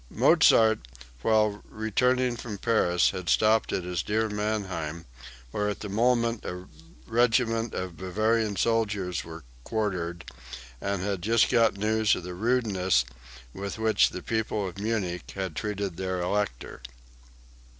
[0.09, 0.79] Mozart,
[1.21, 5.05] while returning from Paris, had stopped at his "dear Mannheim,"
[5.51, 6.65] where at the moment a
[7.05, 10.25] regiment of Bavarian soldiers were quartered,
[10.81, 13.05] and had just got news of the rudeness
[13.53, 16.81] with which the people of Munich had treated their Elector.)